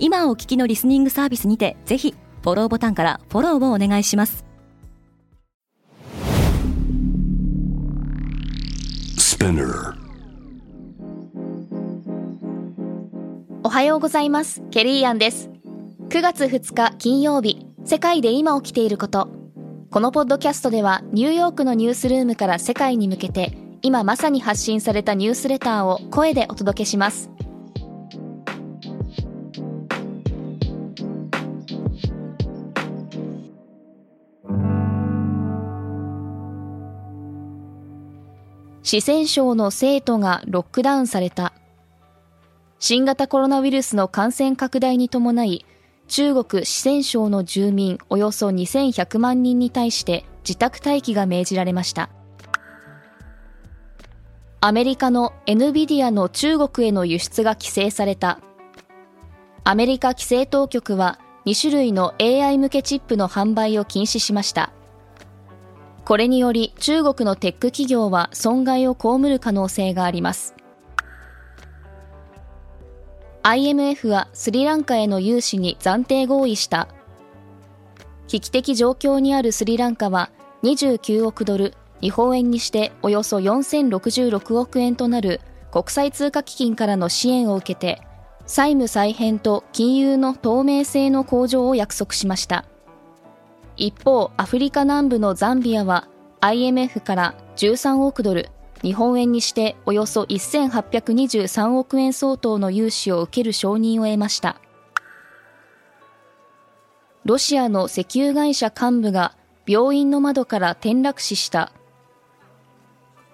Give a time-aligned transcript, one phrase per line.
[0.00, 4.44] 今お聞きのリスニングサービスにてぜひフォローボタンからフォローをお願いします。
[13.64, 14.62] おはようございます。
[14.70, 15.50] ケリーアンです。
[16.08, 19.28] 9月2日金曜日世界で今起きていること。
[19.90, 27.30] このポッドキャストではニューヨークのニュースルームから世界に向けて今まさに発信されたニュースレターを声でお届けします
[38.90, 41.52] 四川省の生徒がロックダウンされた。
[42.78, 45.66] 新型コロナウイルスの感染拡大に伴い、
[46.06, 52.08] 中国四川省の住民およそ2100万人に対して自宅待機が命じられました。
[54.62, 58.40] アメリカの NVIDIA の中国への輸出が規制された。
[59.64, 64.72] アメリカ規制当局は2種類の AI 向けチップの販売を禁止しました。
[66.08, 70.54] これにより中国のテック企業は損害を被る可能性があります。
[73.42, 76.88] IMF はスリランカへの融資に暫定合意した。
[78.26, 80.30] 危機的状況にあるスリランカは
[80.62, 88.00] 29億ドル、日本円にしておよそ4066億円となる国際通貨基金からの支援を受けて、
[88.46, 92.64] 債務再編と金融の透明性の向上を約束しました。
[93.78, 96.08] 一方、アフリカ南部のザンビアは
[96.40, 98.50] IMF から13億ドル、
[98.82, 104.60] 日本円にしておよそ1823億円相当の融資を受ける承認を得ました。
[107.24, 109.36] ロシアの石油会社幹部が
[109.66, 111.72] 病院の窓から転落死した。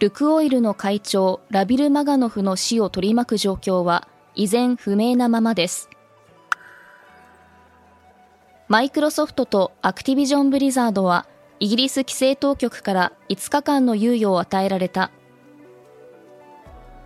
[0.00, 5.88] ルクオイルの会長ラビル・マガノフの死を取り巻く状況は依然不明なままです。
[8.66, 11.26] マイクロソフトとアクティビジョン・ブリザードは
[11.60, 15.10] イギリス規制当局から5日間の猶予を与えられた。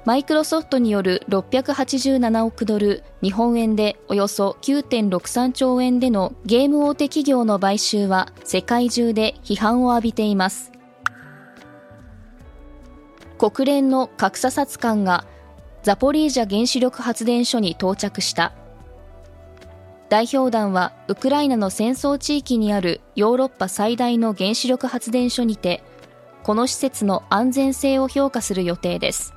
[0.04, 10.70] マイクロソフトによる687億ドル日本円でおよそ9.63兆円でのゲーム大手企業の買収は世界中で批判を浴びています。
[13.36, 15.26] 国連の核査察官が
[15.82, 18.52] ザポリージャ原子力発電所に到着した。
[20.08, 25.82] 代表団はウクライナの戦争地域にあるヨーロッパ最大の原子力発電所にて
[26.42, 29.34] この施設の安全性を評価する予定です。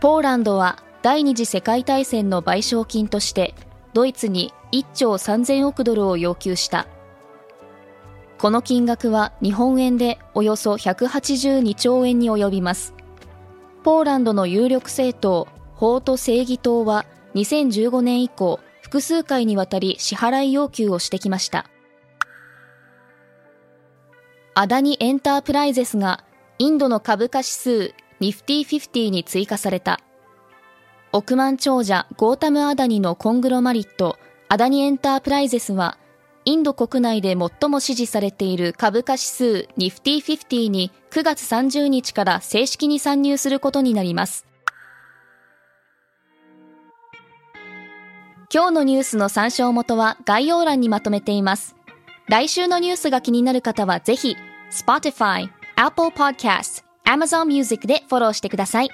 [0.00, 3.54] ポーランドは第二次世界大戦の賠償金として
[3.92, 6.86] ドイツに1兆3000億ドルを要求した。
[8.38, 12.94] この金額は日本円でおよそ182兆円に及びます。
[13.82, 21.66] ポーランドの有力政党法と正義党は2015年以降、複数回にわたり支払い要求をしてきました。
[24.54, 26.24] アダニエンタープライゼスが
[26.58, 30.00] インドの株価指数ニフティ50に追加された。
[31.12, 34.18] 億万長者ゴータム・アダニのコングロマリット
[34.48, 35.96] アダニエンタープライゼスは
[36.44, 44.47] インド国内で最も支持されている株価指数ニフティ50に9月30日から正式に参入することになります。
[48.50, 51.76] 今日のニュースの参照元は概要欄にまとめています。
[52.28, 54.38] 来週のニュースが気になる方はぜひ、
[54.70, 58.90] Spotify、Apple Podcast、Amazon Music でフォローしてください。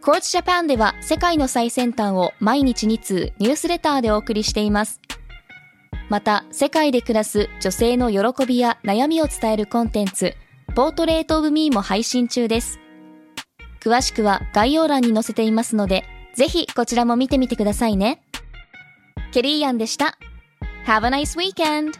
[0.00, 5.00] Courts Japan では世界の最先端を毎日2通ニュースレターでお送りしています。
[6.08, 10.34] また、世界で暮らす女性の喜びや悩みを伝えるコンテンツ、
[10.76, 12.78] ポートレートオブミーも配信中です。
[13.80, 16.04] 詳しくは概要欄に載せていますので、
[16.36, 18.22] ぜひこちらも見てみてくださいね。
[19.36, 20.16] ケリーアンでした。
[20.86, 21.92] Have a nice weekend!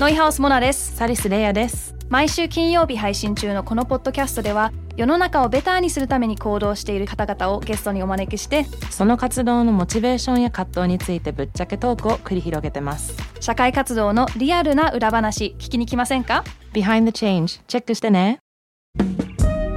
[0.00, 13.16] ノイハウスモナですサリスレイヤです毎週金曜日配信中のこのポッドキャストでは世の中をベターにするために行動している方々をゲストにお招きしてその活動のモチベーションや葛藤についてぶっちゃけトークを繰り広げてます。
[13.40, 18.38] 社会活動のリアルな裏話聞きに来ませんか？Behind the Change チェックしてね。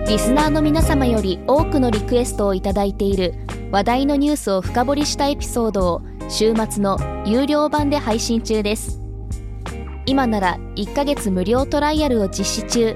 [0.08, 3.34] リスナーの皆様より多くのリクエストをいただいている
[3.72, 9.02] 話題のニュースを深掘りしたエピソードを週末の有料版で配信中です。
[10.06, 12.96] 今なら1ヶ月無料トライアルを実施中